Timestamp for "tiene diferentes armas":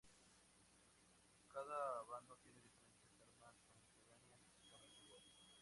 2.37-3.53